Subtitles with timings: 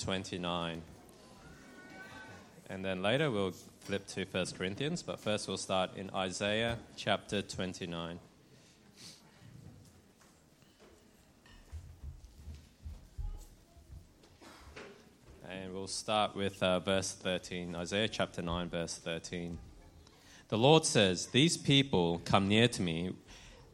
[0.00, 0.82] chapter 29.
[2.68, 7.42] And then later we'll flip to 1 Corinthians, but first we'll start in Isaiah chapter
[7.42, 8.18] 29.
[15.50, 19.58] And we'll start with uh, verse 13, Isaiah chapter 9, verse 13.
[20.48, 23.12] The Lord says, These people come near to me.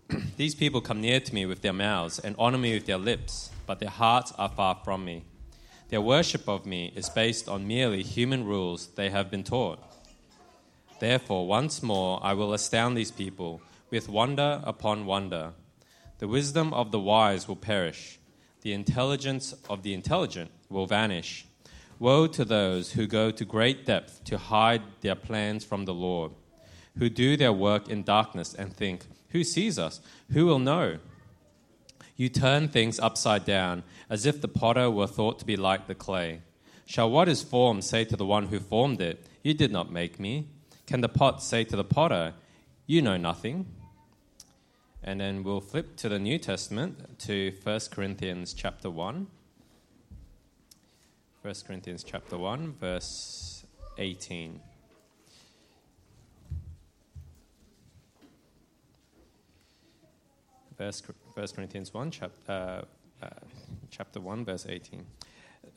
[0.37, 3.51] These people come near to me with their mouths and honor me with their lips,
[3.67, 5.25] but their hearts are far from me.
[5.89, 9.79] Their worship of me is based on merely human rules they have been taught.
[10.99, 15.53] Therefore, once more I will astound these people with wonder upon wonder.
[16.19, 18.19] The wisdom of the wise will perish,
[18.63, 21.47] the intelligence of the intelligent will vanish.
[21.99, 26.33] Woe to those who go to great depth to hide their plans from the Lord,
[26.99, 30.01] who do their work in darkness and think, Who sees us?
[30.33, 30.99] Who will know?
[32.17, 35.95] You turn things upside down, as if the potter were thought to be like the
[35.95, 36.41] clay.
[36.87, 40.19] Shall what is formed say to the one who formed it, You did not make
[40.19, 40.49] me?
[40.87, 42.35] Can the pot say to the potter,
[42.87, 43.67] You know nothing?
[45.03, 49.27] And then we'll flip to the New Testament to 1 Corinthians chapter 1.
[51.43, 53.65] 1 Corinthians chapter 1, verse
[53.99, 54.61] 18.
[60.77, 60.93] 1
[61.55, 62.83] Corinthians 1, chap, uh,
[63.23, 63.29] uh,
[63.91, 65.05] chapter 1, verse 18.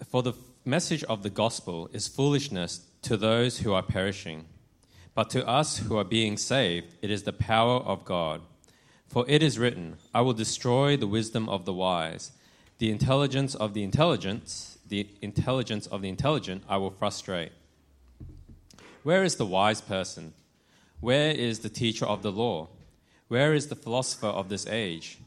[0.09, 0.33] For the
[0.65, 4.45] message of the gospel is foolishness to those who are perishing,
[5.15, 8.41] but to us who are being saved, it is the power of God.
[9.07, 12.31] For it is written, I will destroy the wisdom of the wise,
[12.77, 17.51] the intelligence of the intelligence the intelligence of the intelligent I will frustrate.
[19.03, 20.33] Where is the wise person?
[20.99, 22.69] Where is the teacher of the law?
[23.29, 25.19] Where is the philosopher of this age?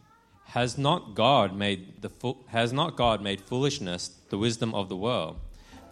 [0.46, 5.38] Has not God made the has not God made foolishness the wisdom of the world?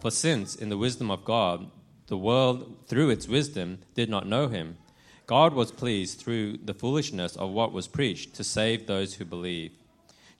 [0.01, 1.71] For since in the wisdom of God
[2.07, 4.77] the world through its wisdom did not know him,
[5.25, 9.71] God was pleased through the foolishness of what was preached to save those who believe.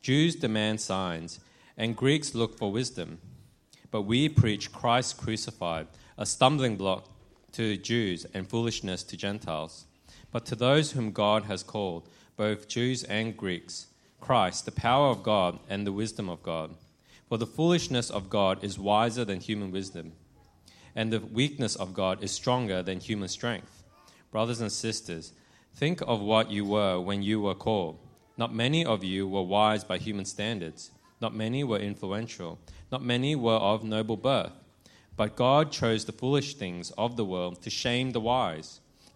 [0.02, 1.40] Jews demand signs
[1.78, 3.20] and Greeks look for wisdom.
[3.92, 7.08] But we preach Christ crucified, a stumbling block
[7.54, 9.86] to Jews and foolishness to Gentiles.
[10.32, 13.88] But to those whom God has called, both Jews and Greeks,
[14.20, 16.76] Christ, the power of God and the wisdom of God.
[17.28, 20.14] For the foolishness of God is wiser than human wisdom,
[20.96, 23.84] and the weakness of God is stronger than human strength.
[24.32, 25.34] Brothers and sisters,
[25.74, 28.00] think of what you were when you were called.
[28.38, 30.92] Not many of you were wise by human standards.
[31.22, 32.60] Not many were influential.
[32.92, 34.54] Not many were of noble birth.
[35.16, 38.80] But God chose the foolish things of the world to shame the wise.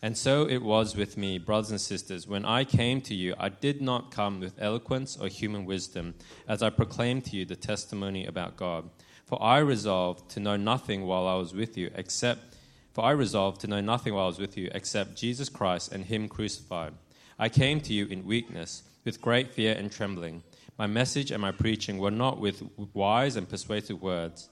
[0.00, 2.28] And so it was with me, brothers and sisters.
[2.28, 6.14] When I came to you, I did not come with eloquence or human wisdom,
[6.46, 8.88] as I proclaimed to you the testimony about God.
[9.26, 12.56] For I resolved to know nothing while I was with you, except
[12.94, 16.04] for I resolved to know nothing while I was with you, except Jesus Christ and
[16.04, 16.94] Him crucified.
[17.38, 20.42] I came to you in weakness, with great fear and trembling.
[20.78, 22.62] My message and my preaching were not with
[22.94, 24.48] wise and persuasive words,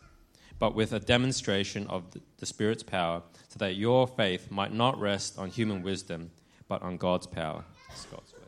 [0.58, 2.04] but with a demonstration of
[2.38, 6.30] the Spirit's power, so that your faith might not rest on human wisdom,
[6.68, 7.64] but on God's power.
[8.10, 8.42] God's word.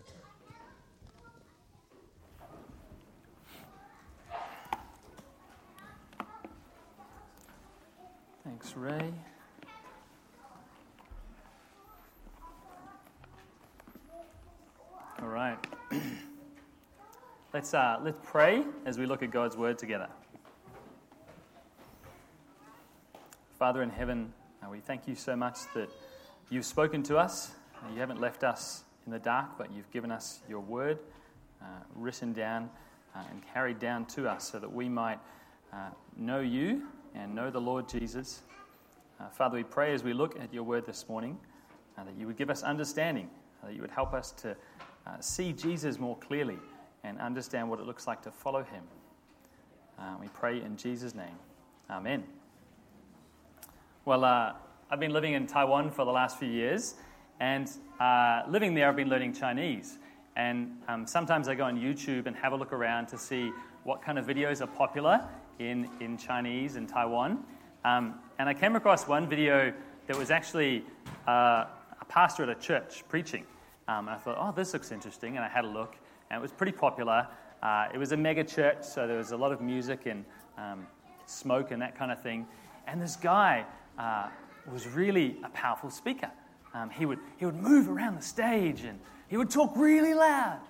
[8.45, 9.13] Thanks, Ray.
[15.21, 15.59] All right.
[17.53, 20.09] Let's, uh, let's pray as we look at God's word together.
[23.59, 24.33] Father in heaven,
[24.63, 25.91] uh, we thank you so much that
[26.49, 27.51] you've spoken to us.
[27.93, 31.01] You haven't left us in the dark, but you've given us your word
[31.61, 31.67] uh,
[31.97, 32.71] written down
[33.17, 35.19] uh, and carried down to us so that we might
[35.73, 36.85] uh, know you
[37.17, 38.43] and know the Lord Jesus.
[39.19, 41.37] Uh, Father, we pray as we look at your word this morning
[41.97, 43.29] that you would give us understanding,
[43.65, 44.57] that you would help us to
[45.19, 46.59] see Jesus more clearly
[47.03, 48.85] and understand what it looks like to follow him.
[49.99, 51.35] Uh, we pray in Jesus' name.
[51.91, 52.38] Amen.
[54.09, 54.55] Well, uh,
[54.91, 56.95] I've been living in Taiwan for the last few years,
[57.41, 57.71] and
[58.01, 59.99] uh, living there, I've been learning Chinese.
[60.35, 63.53] And um, sometimes I go on YouTube and have a look around to see
[63.85, 65.29] what kind of videos are popular
[65.59, 67.45] in, in Chinese in Taiwan.
[67.85, 69.75] Um, and I came across one video
[70.07, 70.87] that was actually
[71.27, 71.67] uh,
[72.01, 73.45] a pastor at a church preaching.
[73.89, 75.37] Um, and I thought, oh, this looks interesting.
[75.37, 75.97] And I had a look,
[76.31, 77.29] and it was pretty popular.
[77.63, 80.25] Uh, it was a mega church, so there was a lot of music and
[80.57, 80.87] um,
[81.27, 82.47] smoke and that kind of thing.
[82.87, 83.67] And this guy
[83.99, 84.29] uh,
[84.71, 86.31] was really a powerful speaker.
[86.75, 88.99] Um, he, would, he would move around the stage and
[89.29, 90.61] he would talk really loud.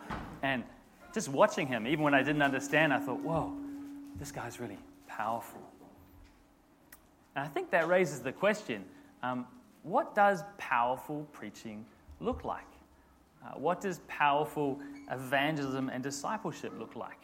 [0.42, 0.64] And
[1.12, 3.52] just watching him, even when I didn't understand, I thought, whoa,
[4.18, 5.60] this guy's really powerful.
[7.34, 8.84] And I think that raises the question
[9.22, 9.46] um,
[9.82, 11.84] what does powerful preaching
[12.20, 12.66] look like?
[13.44, 14.78] Uh, what does powerful
[15.10, 17.18] evangelism and discipleship look like?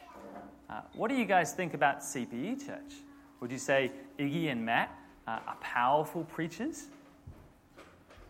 [0.71, 2.95] Uh, what do you guys think about CPE Church?
[3.41, 4.97] Would you say Iggy and Matt
[5.27, 6.87] uh, are powerful preachers?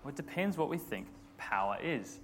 [0.03, 1.07] Well, it depends what we think
[1.39, 2.19] power is.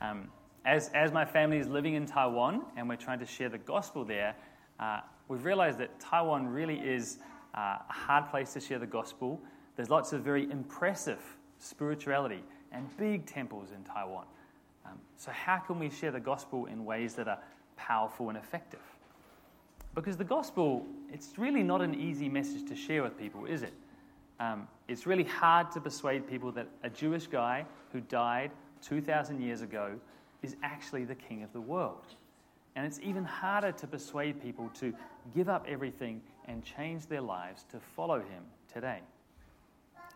[0.00, 0.28] Um,
[0.64, 4.04] as, as my family is living in Taiwan and we're trying to share the gospel
[4.04, 4.34] there,
[4.80, 7.18] uh, we've realized that Taiwan really is
[7.54, 9.40] uh, a hard place to share the gospel.
[9.76, 11.20] There's lots of very impressive
[11.58, 12.42] spirituality
[12.72, 14.26] and big temples in Taiwan.
[14.86, 17.38] Um, so, how can we share the gospel in ways that are
[17.76, 18.80] powerful and effective?
[19.94, 23.72] Because the gospel, it's really not an easy message to share with people, is it?
[24.40, 28.50] Um, it's really hard to persuade people that a Jewish guy who died
[28.82, 29.98] 2,000 years ago
[30.42, 32.06] is actually the king of the world.
[32.76, 34.94] And it's even harder to persuade people to
[35.34, 39.00] give up everything and change their lives to follow him today.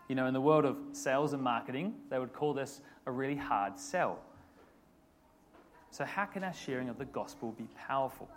[0.07, 3.35] You know, in the world of sales and marketing, they would call this a really
[3.35, 4.19] hard sell.
[5.91, 8.27] So, how can our sharing of the gospel be powerful?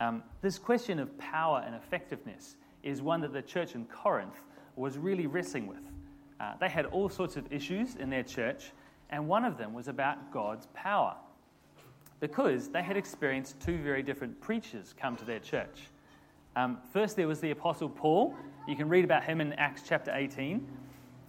[0.00, 4.40] Um, this question of power and effectiveness is one that the church in Corinth
[4.78, 5.82] was really wrestling with.
[6.40, 8.72] Uh, they had all sorts of issues in their church,
[9.10, 11.16] and one of them was about God's power.
[12.20, 15.88] Because they had experienced two very different preachers come to their church.
[16.56, 18.34] Um, first, there was the Apostle Paul.
[18.66, 20.66] You can read about him in Acts chapter 18.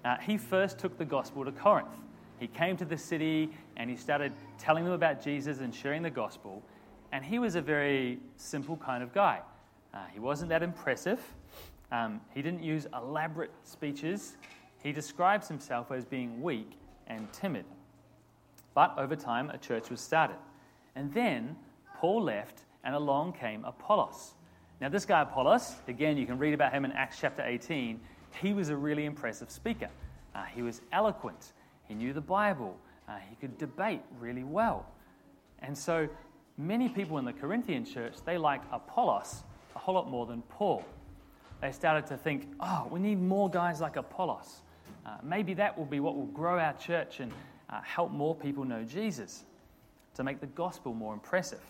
[0.03, 1.95] Uh, he first took the gospel to Corinth.
[2.39, 6.09] He came to the city and he started telling them about Jesus and sharing the
[6.09, 6.63] gospel.
[7.11, 9.41] And he was a very simple kind of guy.
[9.93, 11.19] Uh, he wasn't that impressive.
[11.91, 14.37] Um, he didn't use elaborate speeches.
[14.83, 16.71] He describes himself as being weak
[17.07, 17.65] and timid.
[18.73, 20.37] But over time, a church was started.
[20.95, 21.55] And then
[21.97, 24.35] Paul left, and along came Apollos.
[24.79, 27.99] Now, this guy, Apollos, again, you can read about him in Acts chapter 18.
[28.41, 29.89] He was a really impressive speaker.
[30.33, 31.53] Uh, he was eloquent,
[31.87, 32.77] he knew the Bible,
[33.07, 34.85] uh, he could debate really well.
[35.59, 36.07] And so,
[36.57, 39.43] many people in the Corinthian church, they like Apollos
[39.75, 40.85] a whole lot more than Paul.
[41.61, 44.61] They started to think, oh, we need more guys like Apollos.
[45.05, 47.31] Uh, maybe that will be what will grow our church and
[47.69, 49.43] uh, help more people know Jesus
[50.15, 51.61] to make the gospel more impressive.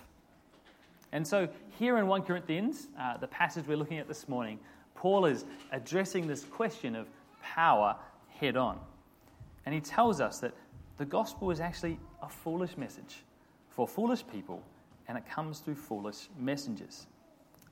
[1.11, 1.47] And so,
[1.79, 4.59] here in 1 Corinthians, uh, the passage we're looking at this morning,
[4.93, 7.07] Paul is addressing this question of
[7.41, 7.95] power
[8.27, 8.79] head on.
[9.65, 10.53] And he tells us that
[10.97, 13.23] the gospel is actually a foolish message
[13.69, 14.61] for foolish people,
[15.07, 17.07] and it comes through foolish messengers.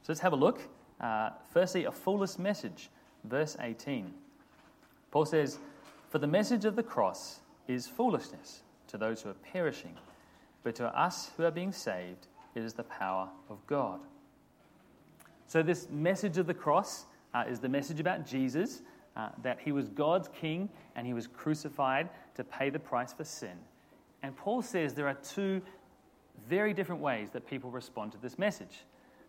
[0.01, 0.61] So let's have a look.
[0.99, 2.89] Uh, firstly, a foolish message,
[3.23, 4.13] verse 18.
[5.11, 5.59] Paul says,
[6.09, 9.95] For the message of the cross is foolishness to those who are perishing,
[10.63, 13.99] but to us who are being saved, it is the power of God.
[15.45, 18.81] So, this message of the cross uh, is the message about Jesus,
[19.15, 23.23] uh, that he was God's king and he was crucified to pay the price for
[23.23, 23.57] sin.
[24.23, 25.61] And Paul says there are two
[26.49, 28.83] very different ways that people respond to this message.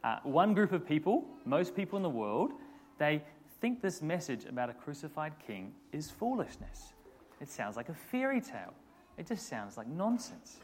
[0.09, 2.53] Uh, one group of people, most people in the world,
[2.97, 3.23] they
[3.61, 6.95] think this message about a crucified king is foolishness.
[7.43, 8.73] It sounds like a fairy tale.
[9.19, 10.61] It just sounds like nonsense.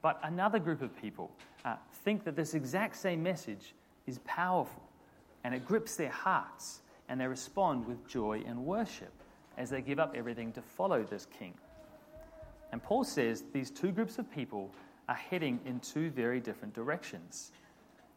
[0.00, 1.32] But another group of people
[1.64, 3.74] uh, think that this exact same message
[4.06, 4.84] is powerful
[5.42, 9.12] and it grips their hearts and they respond with joy and worship
[9.58, 11.54] as they give up everything to follow this king.
[12.70, 14.70] And Paul says these two groups of people
[15.08, 17.50] are heading in two very different directions.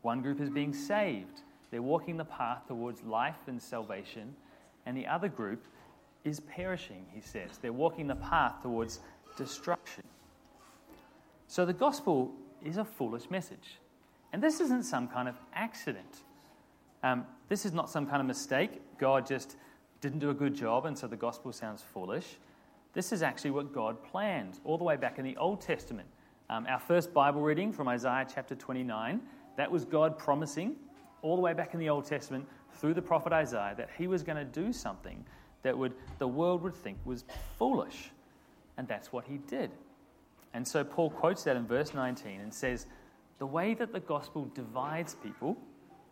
[0.06, 4.36] One group is being saved, they're walking the path towards life and salvation.
[4.86, 5.64] And the other group
[6.24, 7.58] is perishing, he says.
[7.60, 9.00] They're walking the path towards
[9.36, 10.04] destruction.
[11.48, 12.32] So the gospel
[12.64, 13.80] is a foolish message.
[14.32, 16.22] And this isn't some kind of accident.
[17.02, 18.80] Um, this is not some kind of mistake.
[19.00, 19.58] God just
[20.02, 22.38] didn't do a good job, and so the gospel sounds foolish.
[22.94, 26.08] This is actually what God planned all the way back in the Old Testament.
[26.48, 29.20] Um, our first Bible reading from Isaiah chapter 29,
[29.58, 30.76] that was God promising
[31.22, 34.24] all the way back in the Old Testament through the prophet Isaiah that he was
[34.24, 35.26] going to do something
[35.64, 37.24] that would, the world would think was
[37.58, 38.12] foolish.
[38.78, 39.72] And that's what he did.
[40.54, 42.86] And so Paul quotes that in verse 19 and says,
[43.40, 45.58] The way that the gospel divides people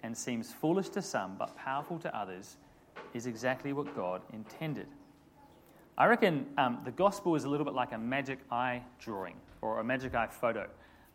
[0.01, 2.57] and seems foolish to some but powerful to others
[3.13, 4.87] is exactly what God intended.
[5.97, 9.79] I reckon um, the gospel is a little bit like a magic eye drawing or
[9.79, 10.67] a magic eye photo.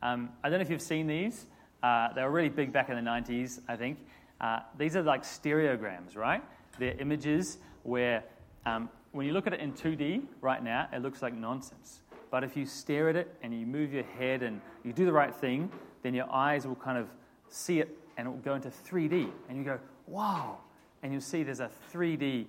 [0.03, 1.47] Um, I don't know if you've seen these.
[1.83, 3.99] Uh, they were really big back in the 90s, I think.
[4.41, 6.43] Uh, these are like stereograms, right?
[6.79, 8.25] They're images where
[8.67, 12.03] um, when you look at it in 2D right now, it looks like nonsense.
[12.31, 15.13] But if you stare at it and you move your head and you do the
[15.13, 15.71] right thing,
[16.03, 17.09] then your eyes will kind of
[17.49, 19.31] see it and it will go into 3D.
[19.49, 20.59] And you go, wow.
[21.03, 22.47] And you'll see there's a 3D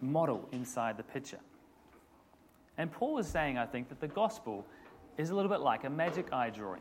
[0.00, 1.38] model inside the picture.
[2.76, 4.66] And Paul is saying, I think, that the gospel
[5.16, 6.80] is a little bit like a magic eye drawing.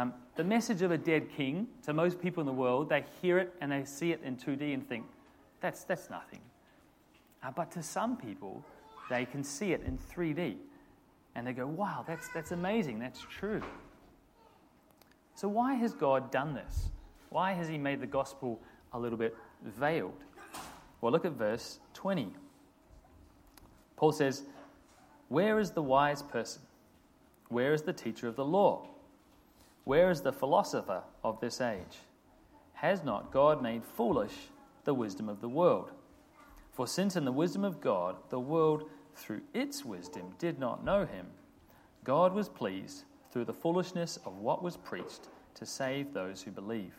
[0.00, 3.38] Um, the message of a dead king, to most people in the world, they hear
[3.38, 5.04] it and they see it in 2D and think,
[5.60, 6.40] that's, that's nothing.
[7.42, 8.64] Uh, but to some people,
[9.10, 10.56] they can see it in 3D
[11.34, 13.60] and they go, wow, that's, that's amazing, that's true.
[15.34, 16.88] So, why has God done this?
[17.28, 18.58] Why has He made the gospel
[18.94, 20.24] a little bit veiled?
[21.02, 22.32] Well, look at verse 20.
[23.96, 24.44] Paul says,
[25.28, 26.62] Where is the wise person?
[27.48, 28.89] Where is the teacher of the law?
[29.84, 31.98] Where is the philosopher of this age?
[32.74, 34.34] Has not God made foolish
[34.84, 35.92] the wisdom of the world?
[36.72, 38.84] For since in the wisdom of God the world
[39.14, 41.26] through its wisdom did not know him,
[42.04, 46.94] God was pleased through the foolishness of what was preached to save those who believe.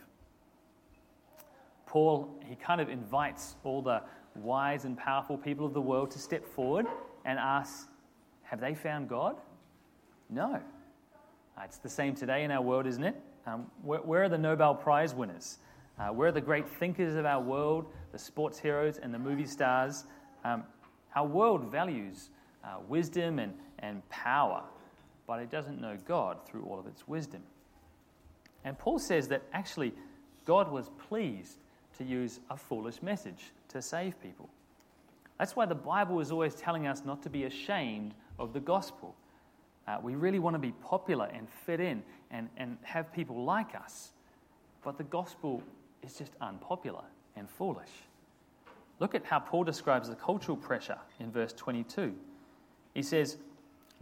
[1.86, 4.02] Paul, he kind of invites all the
[4.34, 6.86] wise and powerful people of the world to step forward
[7.24, 7.88] and ask,
[8.44, 9.36] Have they found God?
[10.30, 10.60] No.
[11.56, 13.16] Uh, it's the same today in our world, isn't it?
[13.46, 15.58] Um, where, where, are the Nobel Prize winners?
[15.98, 19.46] Uh, where are the great thinkers of our world, the sports heroes and the movie
[19.46, 20.04] stars?
[20.44, 20.64] Um,
[21.14, 22.30] our world values
[22.64, 24.62] uh, wisdom and, and power,
[25.26, 27.42] but it doesn't know God through all of its wisdom.
[28.64, 29.92] And Paul says that actually
[30.46, 31.58] God was pleased
[31.98, 34.48] to use a foolish message to save people.
[35.38, 39.14] That's why the Bible is always telling us not to be ashamed of the gospel.
[39.86, 43.74] Uh, we really want to be popular and fit in and, and have people like
[43.74, 44.12] us.
[44.84, 45.62] But the gospel
[46.02, 47.04] is just unpopular
[47.36, 47.90] and foolish.
[49.00, 52.14] Look at how Paul describes the cultural pressure in verse 22.
[52.94, 53.38] He says,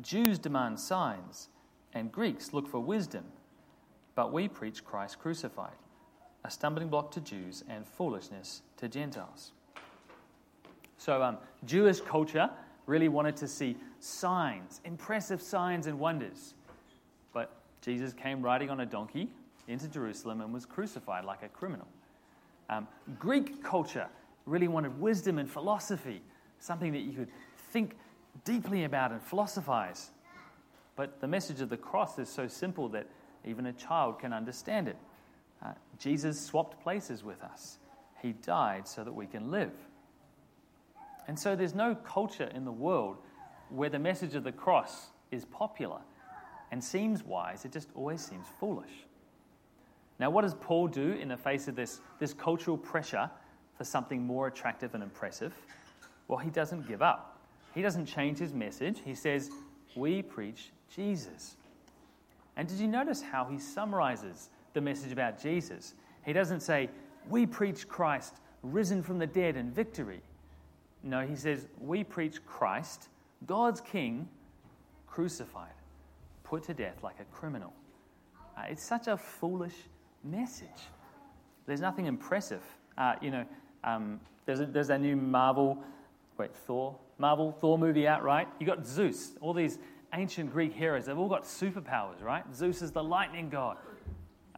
[0.01, 1.49] Jews demand signs,
[1.95, 3.25] and Greeks look for wisdom,
[4.15, 5.77] but we preach Christ crucified,
[6.45, 9.53] a stumbling block to Jews and foolishness to Gentiles.
[10.99, 12.51] So, um, Jewish culture
[12.91, 16.55] really wanted to see signs, impressive signs and wonders.
[17.33, 19.31] But Jesus came riding on a donkey
[19.69, 21.87] into Jerusalem and was crucified like a criminal.
[22.69, 24.09] Um, Greek culture
[24.45, 26.21] really wanted wisdom and philosophy,
[26.59, 27.29] something that you could
[27.73, 27.97] think
[28.45, 30.11] deeply about and philosophize.
[30.97, 33.07] But the message of the cross is so simple that
[33.47, 34.97] even a child can understand it.
[35.65, 37.79] Uh, Jesus swapped places with us,
[38.21, 39.73] He died so that we can live.
[41.31, 43.19] And so there's no culture in the world
[43.69, 46.01] where the message of the cross is popular
[46.73, 48.91] and seems wise, it just always seems foolish.
[50.19, 53.31] Now, what does Paul do in the face of this, this cultural pressure
[53.79, 55.55] for something more attractive and impressive?
[56.27, 57.39] Well, he doesn't give up.
[57.77, 58.99] He doesn't change his message.
[59.05, 59.51] He says,
[59.95, 61.55] We preach Jesus.
[62.57, 65.95] And did you notice how he summarizes the message about Jesus?
[66.27, 66.91] He doesn't say,
[67.29, 68.35] We preach Christ
[68.65, 70.23] risen from the dead in victory.
[71.03, 73.09] No, he says, We preach Christ,
[73.47, 74.29] God's King,
[75.07, 75.73] crucified,
[76.45, 77.73] put to death like a criminal.
[78.57, 79.75] Uh, it's such a foolish
[80.25, 80.69] message.
[81.67, 82.63] There's nothing impressive.
[82.99, 83.45] Uh, you know,
[83.85, 85.79] um, there's, a, there's a new Marvel,
[86.37, 88.49] wait, Thor, Marvel, Thor movie out, right?
[88.59, 89.79] You got Zeus, all these
[90.13, 92.45] ancient Greek heroes, they've all got superpowers, right?
[92.55, 93.77] Zeus is the lightning god.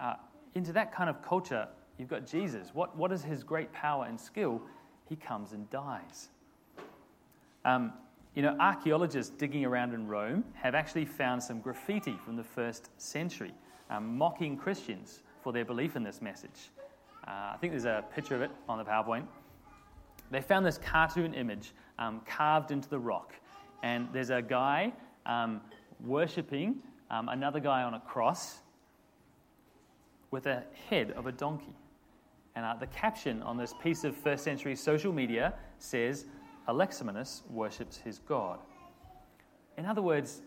[0.01, 0.15] Uh,
[0.55, 1.69] into that kind of culture,
[1.99, 2.71] you've got Jesus.
[2.73, 4.63] What, what is his great power and skill?
[5.13, 6.31] He comes and dies.
[7.67, 7.93] Um,
[8.35, 12.89] you know, archaeologists digging around in Rome have actually found some graffiti from the first
[12.97, 13.53] century
[13.91, 16.71] um, mocking Christians for their belief in this message.
[17.29, 19.27] Uh, I think there's a picture of it on the PowerPoint.
[20.31, 23.35] They found this cartoon image um, carved into the rock,
[23.83, 24.95] and there's a guy
[25.27, 25.61] um,
[26.01, 26.77] worshipping
[27.11, 28.61] um, another guy on a cross
[30.31, 31.75] with a head of a donkey.
[32.55, 36.27] And uh, the caption on this piece of first century social media says,
[36.69, 38.59] Alexamenos worships his God.
[39.77, 40.43] In other words,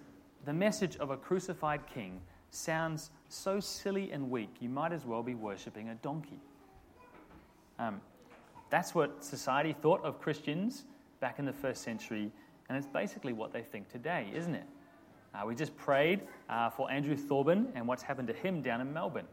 [0.46, 2.22] the message of a crucified king
[2.52, 6.40] sounds so silly and weak, you might as well be worshipping a donkey.
[7.80, 8.00] Um,
[8.70, 10.86] that's what society thought of Christians
[11.20, 12.32] back in the first century,
[12.70, 14.66] and it's basically what they think today, isn't it?
[15.34, 18.94] Uh, we just prayed uh, for Andrew Thorburn and what's happened to him down in
[18.94, 19.28] Melbourne.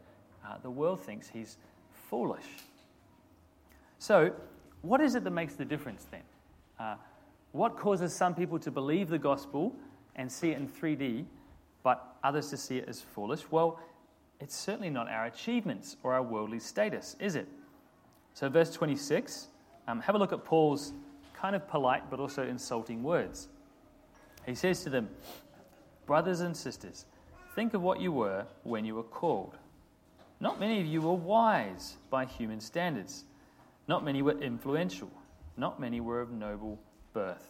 [0.45, 1.57] Uh, the world thinks he's
[2.13, 2.45] foolish.
[3.97, 4.33] So,
[4.83, 6.21] what is it that makes the difference then?
[6.79, 6.95] Uh,
[7.53, 9.75] what causes some people to believe the gospel
[10.15, 11.25] and see it in 3D,
[11.81, 13.41] but others to see it as foolish?
[13.49, 13.79] Well,
[14.39, 17.47] it's certainly not our achievements or our worldly status, is it?
[18.35, 19.47] So, verse 26,
[19.87, 20.93] um, have a look at Paul's
[21.33, 23.47] kind of polite but also insulting words.
[24.45, 25.09] He says to them,
[26.05, 27.05] Brothers and sisters,
[27.55, 29.57] think of what you were when you were called.
[30.43, 33.23] Not many of you were wise by human standards.
[33.87, 35.09] Not many were influential.
[35.55, 36.77] Not many were of noble
[37.13, 37.47] birth.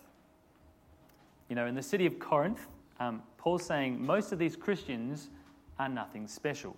[1.49, 2.67] You know, in the city of Corinth,
[2.99, 5.31] um, Paul's saying most of these Christians
[5.79, 6.77] are nothing special.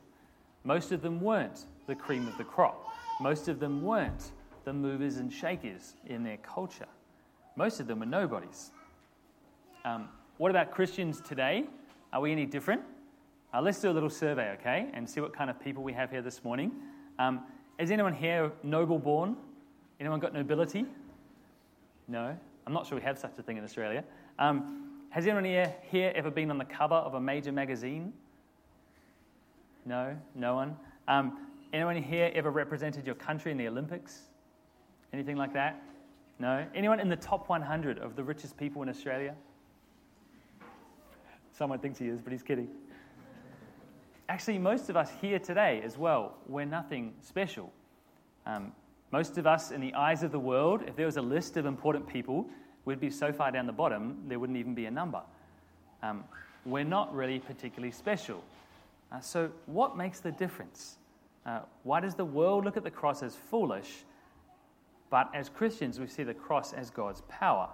[0.64, 2.88] Most of them weren't the cream of the crop.
[3.20, 4.32] Most of them weren't
[4.64, 6.88] the movers and shakers in their culture.
[7.58, 8.72] Most of them were nobodies.
[9.84, 10.08] Um,
[10.38, 11.66] what about Christians today?
[12.14, 12.84] Are we any different?
[13.56, 16.12] Uh, let's do a little survey, okay, and see what kind of people we have
[16.12, 16.74] here this morning.
[17.20, 17.40] Um,
[17.80, 19.38] is anyone here noble born?
[19.98, 20.86] Anyone got nobility?
[22.10, 22.38] No?
[22.68, 24.04] I'm not sure we have such a thing in Australia.
[24.40, 28.12] Um, has anyone here, here ever been on the cover of a major magazine?
[29.86, 30.18] No?
[30.34, 30.76] No one?
[31.08, 34.24] Um, anyone here ever represented your country in the Olympics?
[35.14, 35.82] Anything like that?
[36.40, 36.66] No?
[36.76, 39.34] Anyone in the top 100 of the richest people in Australia?
[41.54, 42.68] Someone thinks he is, but he's kidding.
[44.27, 47.72] Actually, most of us here today as well, we're nothing special.
[48.46, 48.72] Um,
[49.11, 51.66] most of us, in the eyes of the world, if there was a list of
[51.66, 52.48] important people,
[52.85, 55.22] we'd be so far down the bottom, there wouldn't even be a number.
[56.01, 56.24] Um,
[56.66, 58.44] we're not really particularly special.
[59.11, 60.98] Uh, so, what makes the difference?
[61.46, 64.03] Uh, why does the world look at the cross as foolish,
[65.11, 67.70] but as Christians, we see the cross as God's power?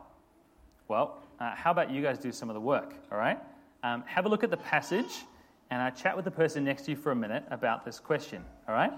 [0.89, 3.39] Well, uh, how about you guys do some of the work, all right?
[3.83, 5.23] Um, have a look at the passage
[5.71, 8.43] and I chat with the person next to you for a minute about this question,
[8.67, 8.91] all right?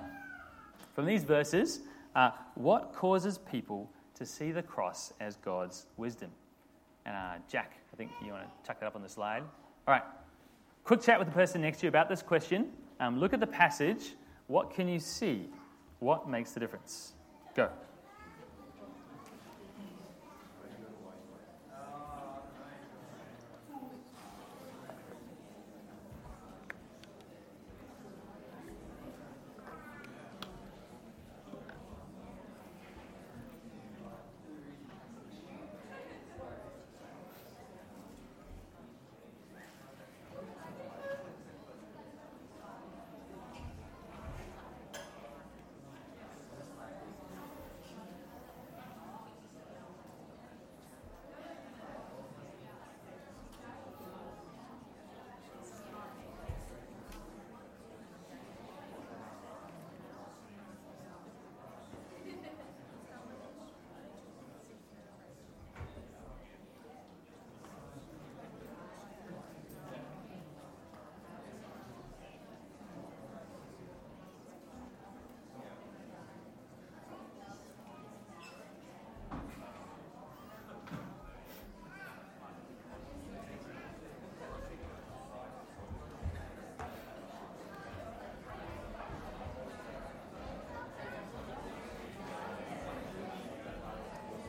[0.96, 1.82] From these verses,
[2.16, 6.32] uh, what causes people to see the cross as God's wisdom?
[7.06, 9.44] And uh, Jack, I think you want to chuck that up on the slide.
[9.88, 10.04] All right.
[10.84, 12.70] Quick chat with the person next to you about this question.
[13.00, 14.16] Um, look at the passage.
[14.48, 15.50] What can you see?
[16.00, 17.14] What makes the difference?
[17.56, 17.70] Go.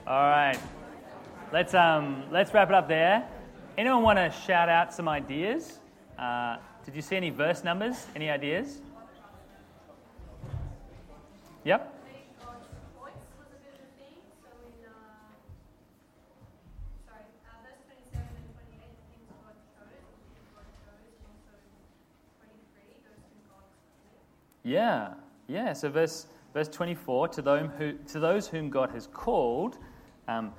[0.06, 0.58] All right.
[1.50, 3.26] Let's, um, let's wrap it up there.
[3.78, 5.78] Anyone want to shout out some ideas?
[6.18, 8.06] Uh, did you see any verse numbers?
[8.14, 8.82] Any ideas?
[11.64, 11.90] Yep.
[24.66, 25.14] Yeah,
[25.46, 25.72] yeah.
[25.72, 29.76] So verse verse 24, to, them who, to those whom God has called,
[30.28, 30.52] um,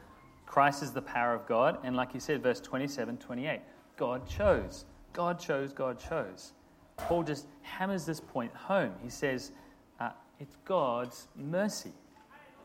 [0.46, 1.80] Christ is the power of God.
[1.84, 3.62] And like you said, verse 27, 28,
[3.98, 4.86] God chose.
[5.14, 6.54] God chose, God chose.
[6.98, 8.94] Paul just hammers this point home.
[9.04, 9.52] He says,
[10.00, 11.92] uh, it's God's mercy.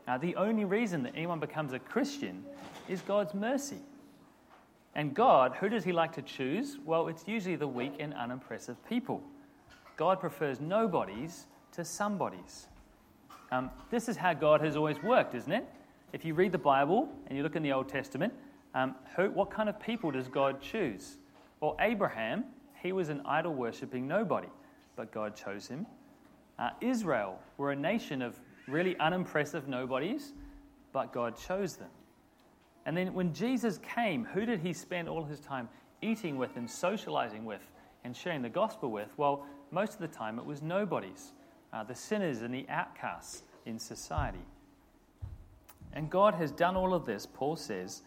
[0.07, 2.43] Now, the only reason that anyone becomes a Christian
[2.87, 3.79] is God's mercy.
[4.95, 6.77] And God, who does He like to choose?
[6.83, 9.21] Well, it's usually the weak and unimpressive people.
[9.95, 12.67] God prefers nobodies to somebodies.
[13.51, 15.65] Um, this is how God has always worked, isn't it?
[16.13, 18.33] If you read the Bible and you look in the Old Testament,
[18.73, 21.17] um, who, what kind of people does God choose?
[21.61, 22.45] Well, Abraham,
[22.81, 24.49] he was an idol worshipping nobody,
[24.95, 25.85] but God chose him.
[26.59, 30.33] Uh, Israel were a nation of really unimpressive nobodies,
[30.91, 31.89] but God chose them.
[32.85, 35.69] And then when Jesus came, who did he spend all his time
[36.01, 37.61] eating with and socializing with
[38.03, 39.09] and sharing the gospel with?
[39.17, 41.33] Well, most of the time it was nobodies,
[41.71, 44.45] uh, the sinners and the outcasts in society.
[45.93, 48.03] And God has done all of this, Paul says,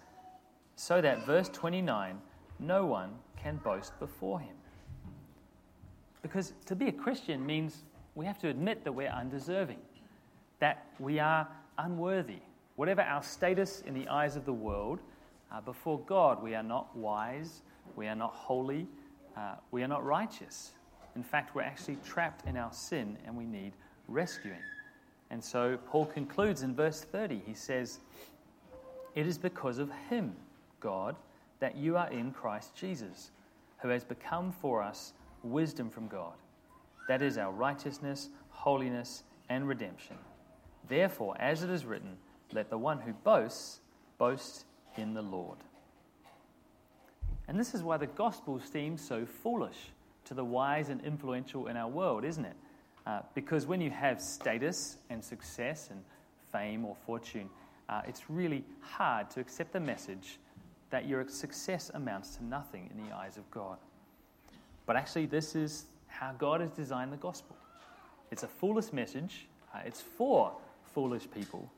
[0.76, 2.18] so that, verse 29,
[2.58, 4.56] no one can boast before him.
[6.22, 9.78] Because to be a Christian means we have to admit that we're undeserving,
[10.58, 11.46] that we are
[11.78, 12.38] unworthy.
[12.76, 15.00] Whatever our status in the eyes of the world,
[15.52, 17.62] uh, before God, we are not wise,
[17.94, 18.88] we are not holy,
[19.36, 20.72] uh, we are not righteous.
[21.14, 23.72] In fact, we're actually trapped in our sin and we need
[24.08, 24.58] rescuing.
[25.30, 27.42] And so Paul concludes in verse 30.
[27.46, 28.00] He says,
[29.14, 30.34] It is because of him,
[30.80, 31.16] God,
[31.60, 33.30] that you are in Christ Jesus,
[33.78, 36.34] who has become for us wisdom from God.
[37.08, 40.16] That is our righteousness, holiness, and redemption.
[40.88, 42.16] Therefore, as it is written,
[42.52, 43.80] let the one who boasts
[44.18, 44.64] boast
[44.96, 45.58] in the Lord.
[47.48, 49.90] And this is why the gospel seems so foolish
[50.26, 52.56] to the wise and influential in our world, isn't it?
[53.06, 56.00] Uh, because when you have status and success and
[56.50, 57.50] fame or fortune,
[57.88, 60.38] uh, it's really hard to accept the message
[60.90, 63.78] that your success amounts to nothing in the eyes of God.
[64.86, 67.56] But actually, this is how God has designed the gospel.
[68.30, 71.70] It's a foolish message, uh, it's for foolish people.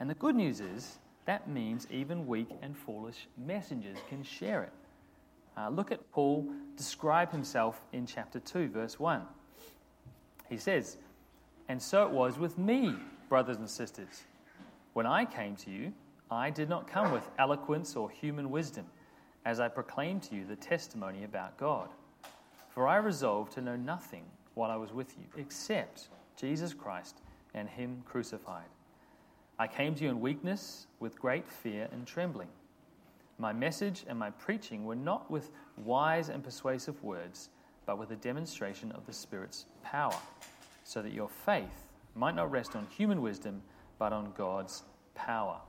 [0.00, 4.72] And the good news is that means even weak and foolish messengers can share it.
[5.56, 9.22] Uh, look at Paul describe himself in chapter 2, verse 1.
[10.48, 10.96] He says,
[11.68, 12.94] And so it was with me,
[13.28, 14.24] brothers and sisters.
[14.92, 15.92] When I came to you,
[16.30, 18.86] I did not come with eloquence or human wisdom,
[19.44, 21.88] as I proclaimed to you the testimony about God.
[22.70, 27.20] For I resolved to know nothing while I was with you, except Jesus Christ
[27.54, 28.66] and Him crucified.
[29.58, 32.48] I came to you in weakness, with great fear and trembling.
[33.38, 37.50] My message and my preaching were not with wise and persuasive words,
[37.86, 40.16] but with a demonstration of the Spirit's power,
[40.84, 43.62] so that your faith might not rest on human wisdom,
[43.98, 44.82] but on God's
[45.14, 45.60] power.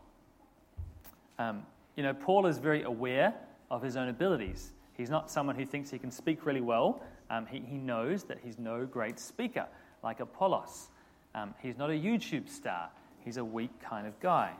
[1.39, 1.63] Um,
[1.95, 3.33] you know, Paul is very aware
[3.71, 4.71] of his own abilities.
[4.93, 7.01] He's not someone who thinks he can speak really well.
[7.29, 9.67] Um, he, he, knows that he's no great speaker
[10.03, 10.89] like Apollos.
[11.33, 12.89] Um, he's not a YouTube star.
[13.23, 14.53] He's a weak kind of guy.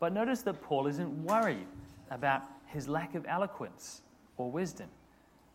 [0.00, 1.66] But notice that Paul isn't worried
[2.10, 4.02] about his lack of eloquence
[4.36, 4.88] or wisdom.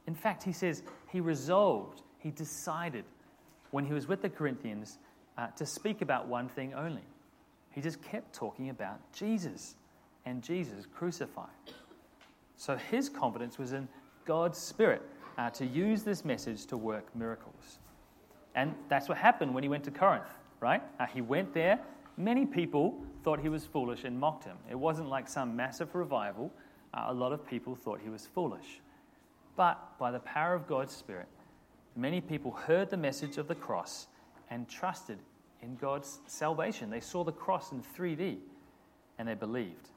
[0.07, 3.05] In fact, he says he resolved, he decided
[3.71, 4.97] when he was with the Corinthians
[5.37, 7.03] uh, to speak about one thing only.
[7.71, 9.75] He just kept talking about Jesus
[10.25, 11.47] and Jesus crucified.
[12.57, 13.87] So his confidence was in
[14.25, 15.01] God's Spirit
[15.37, 17.79] uh, to use this message to work miracles.
[18.53, 20.27] And that's what happened when he went to Corinth,
[20.59, 20.83] right?
[20.99, 21.79] Uh, he went there.
[22.17, 24.57] Many people thought he was foolish and mocked him.
[24.69, 26.51] It wasn't like some massive revival.
[26.93, 28.81] Uh, a lot of people thought he was foolish.
[29.55, 31.27] But by the power of God's Spirit,
[31.95, 34.07] many people heard the message of the cross
[34.49, 35.19] and trusted
[35.61, 36.89] in God's salvation.
[36.89, 38.37] They saw the cross in 3D
[39.17, 39.89] and they believed.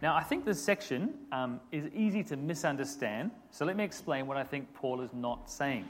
[0.00, 4.36] Now, I think this section um, is easy to misunderstand, so let me explain what
[4.36, 5.88] I think Paul is not saying.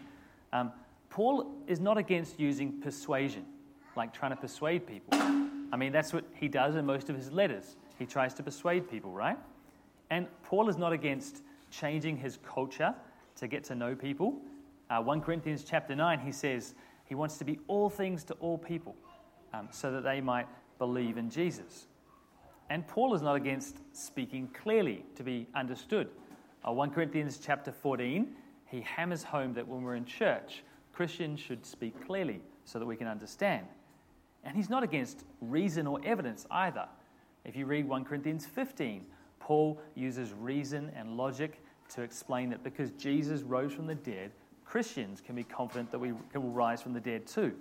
[0.53, 0.71] Um,
[1.09, 3.45] Paul is not against using persuasion,
[3.97, 5.19] like trying to persuade people.
[5.73, 7.77] I mean, that's what he does in most of his letters.
[7.99, 9.39] He tries to persuade people, right?
[10.11, 12.95] And Paul is not against changing his culture
[13.37, 14.37] to get to know people.
[14.91, 16.75] Uh, 1 Corinthians chapter 9, he says
[17.07, 18.95] he wants to be all things to all people
[19.53, 20.47] um, so that they might
[20.79, 21.87] believe in Jesus.
[22.71, 26.09] And Paul is not against speaking clearly to be understood.
[26.67, 28.29] Uh, 1 Corinthians chapter 14,
[28.67, 32.97] he hammers home that when we're in church, Christians should speak clearly so that we
[32.97, 33.67] can understand.
[34.45, 36.87] And he's not against reason or evidence either.
[37.45, 39.05] If you read 1 Corinthians 15,
[39.41, 41.62] Paul uses reason and logic
[41.95, 44.31] to explain that because Jesus rose from the dead,
[44.65, 47.53] Christians can be confident that we will rise from the dead too.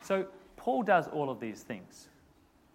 [0.00, 2.08] So Paul does all of these things.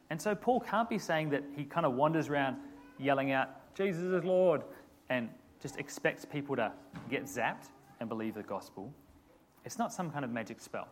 [0.09, 2.57] And so Paul can't be saying that he kind of wanders around
[2.99, 4.61] yelling out, Jesus is Lord,
[5.09, 5.29] and
[5.61, 6.71] just expects people to
[7.09, 7.69] get zapped
[7.99, 8.91] and believe the gospel.
[9.65, 10.87] It's not some kind of magic spell.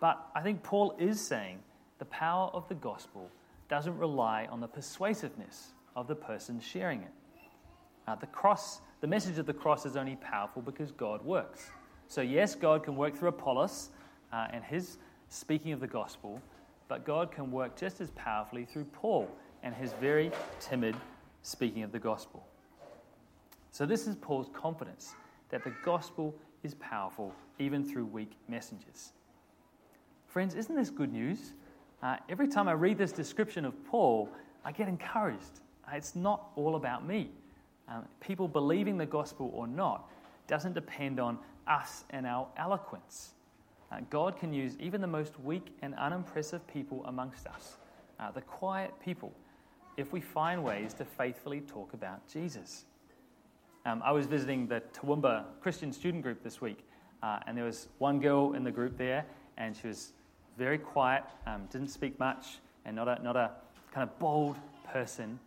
[0.00, 1.58] But I think Paul is saying
[1.98, 3.28] the power of the gospel
[3.68, 7.10] doesn't rely on the persuasiveness of the person sharing it.
[8.08, 11.70] Uh, the cross, the message of the cross is only powerful because God works.
[12.06, 13.90] So, yes, God can work through Apollos
[14.32, 14.96] uh, and his
[15.28, 16.40] speaking of the gospel,
[16.88, 19.28] but God can work just as powerfully through Paul
[19.62, 20.96] and his very timid
[21.42, 22.46] speaking of the gospel.
[23.72, 25.14] So, this is Paul's confidence
[25.50, 29.12] that the gospel is powerful even through weak messengers.
[30.28, 31.52] Friends, isn't this good news?
[32.02, 34.30] Uh, every time I read this description of Paul,
[34.64, 35.60] I get encouraged.
[35.86, 37.32] Uh, it's not all about me.
[37.88, 40.10] Um, people believing the gospel or not
[40.46, 43.34] doesn't depend on us and our eloquence.
[43.90, 47.78] Uh, God can use even the most weak and unimpressive people amongst us
[48.20, 49.32] uh, the quiet people,
[49.96, 52.84] if we find ways to faithfully talk about Jesus.
[53.86, 56.84] Um, I was visiting the Toowoomba Christian student group this week,
[57.22, 59.24] uh, and there was one girl in the group there,
[59.56, 60.12] and she was
[60.56, 63.52] very quiet, um, didn't speak much, and not a, not a
[63.92, 64.56] kind of bold
[64.92, 65.38] person.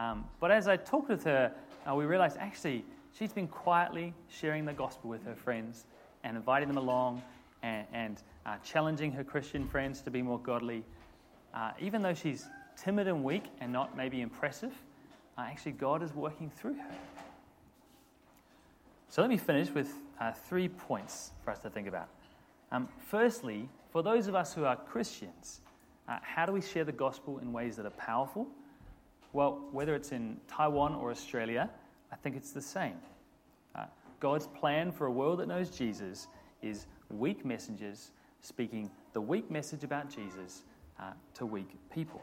[0.00, 1.52] Um, but as I talked with her,
[1.86, 5.84] uh, we realized actually she's been quietly sharing the gospel with her friends
[6.24, 7.22] and inviting them along
[7.62, 10.84] and, and uh, challenging her Christian friends to be more godly.
[11.52, 12.48] Uh, even though she's
[12.82, 14.72] timid and weak and not maybe impressive,
[15.36, 16.94] uh, actually God is working through her.
[19.10, 22.08] So let me finish with uh, three points for us to think about.
[22.72, 25.60] Um, firstly, for those of us who are Christians,
[26.08, 28.46] uh, how do we share the gospel in ways that are powerful?
[29.32, 31.70] Well, whether it's in Taiwan or Australia,
[32.10, 32.96] I think it's the same.
[33.74, 33.84] Uh,
[34.18, 36.26] God's plan for a world that knows Jesus
[36.62, 40.62] is weak messengers speaking the weak message about Jesus
[40.98, 42.22] uh, to weak people.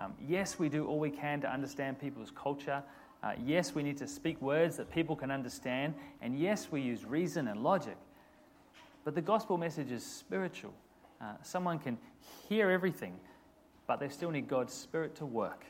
[0.00, 2.82] Um, yes, we do all we can to understand people's culture.
[3.22, 5.94] Uh, yes, we need to speak words that people can understand.
[6.22, 7.96] And yes, we use reason and logic.
[9.04, 10.72] But the gospel message is spiritual.
[11.20, 11.98] Uh, someone can
[12.48, 13.14] hear everything,
[13.86, 15.64] but they still need God's Spirit to work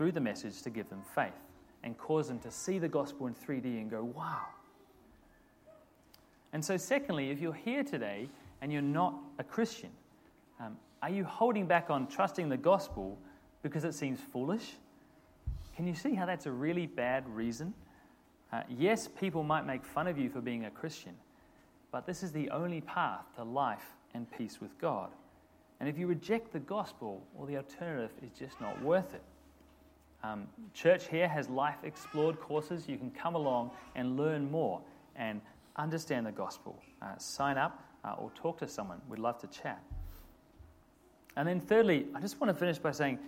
[0.00, 1.34] through the message to give them faith
[1.82, 4.46] and cause them to see the gospel in 3D and go, wow.
[6.54, 8.30] And so, secondly, if you're here today
[8.62, 9.90] and you're not a Christian,
[10.58, 13.18] um, are you holding back on trusting the gospel
[13.62, 14.72] because it seems foolish?
[15.76, 17.74] Can you see how that's a really bad reason?
[18.54, 21.12] Uh, yes, people might make fun of you for being a Christian,
[21.92, 23.84] but this is the only path to life
[24.14, 25.10] and peace with God.
[25.78, 29.22] And if you reject the gospel, well, the alternative is just not worth it.
[30.22, 32.88] Um, church here has Life Explored courses.
[32.88, 34.80] You can come along and learn more
[35.16, 35.40] and
[35.76, 36.80] understand the gospel.
[37.00, 39.00] Uh, sign up uh, or talk to someone.
[39.08, 39.82] We'd love to chat.
[41.36, 43.18] And then, thirdly, I just want to finish by saying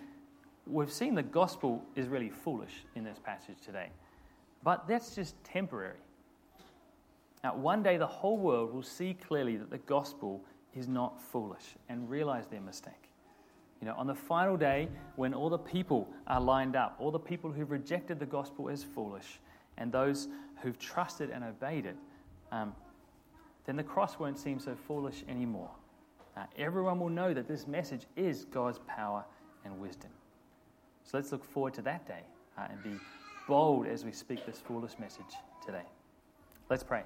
[0.67, 3.89] we've seen the gospel is really foolish in this passage today,
[4.63, 5.97] but that's just temporary.
[7.43, 10.41] Now, one day the whole world will see clearly that the gospel
[10.75, 13.09] is not foolish and realize their mistake.
[13.83, 17.19] You know, on the final day, when all the people are lined up, all the
[17.19, 19.41] people who've rejected the gospel as foolish,
[19.77, 20.29] and those
[20.61, 21.97] who've trusted and obeyed it,
[22.53, 22.73] um,
[23.65, 25.69] then the cross won't seem so foolish anymore.
[26.37, 29.25] Uh, everyone will know that this message is God's power
[29.65, 30.11] and wisdom.
[31.03, 32.21] So let's look forward to that day
[32.57, 32.95] uh, and be
[33.49, 35.83] bold as we speak this foolish message today.
[36.69, 37.03] Let's pray.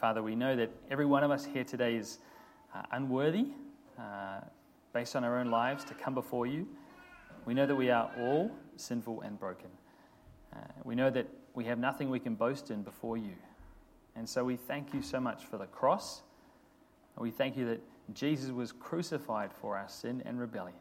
[0.00, 2.20] Father, we know that every one of us here today is
[2.74, 3.48] uh, unworthy,
[3.98, 4.40] uh,
[4.94, 6.66] based on our own lives, to come before you.
[7.44, 9.68] We know that we are all sinful and broken.
[10.56, 13.34] Uh, we know that we have nothing we can boast in before you.
[14.16, 16.22] And so we thank you so much for the cross.
[17.18, 17.82] We thank you that
[18.14, 20.78] Jesus was crucified for our sin and rebellion.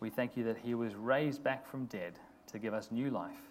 [0.00, 2.14] We thank you that he was raised back from dead
[2.52, 3.50] to give us new life.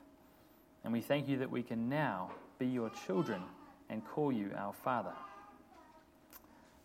[0.84, 3.43] And we thank you that we can now be your children
[3.89, 5.13] and call you our Father.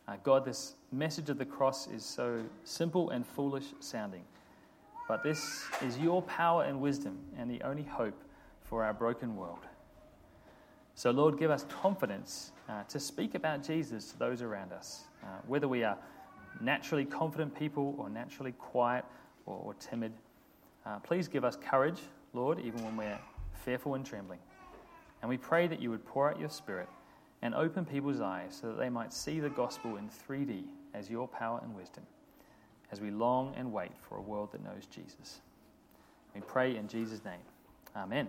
[0.06, 4.24] Uh, God, this message of the cross is so simple and foolish sounding,
[5.08, 8.20] but this is your power and wisdom and the only hope
[8.62, 9.60] for our broken world.
[10.94, 15.26] So, Lord, give us confidence uh, to speak about Jesus to those around us, uh,
[15.46, 15.98] whether we are
[16.60, 19.04] naturally confident people or naturally quiet
[19.46, 20.12] or, or timid.
[20.86, 22.00] Uh, please give us courage,
[22.32, 23.18] Lord, even when we're
[23.64, 24.38] fearful and trembling.
[25.22, 26.88] And we pray that you would pour out your Spirit
[27.44, 31.28] and open people's eyes so that they might see the gospel in 3D as your
[31.28, 32.02] power and wisdom
[32.90, 35.40] as we long and wait for a world that knows Jesus.
[36.34, 37.40] We pray in Jesus' name.
[37.94, 38.28] Amen.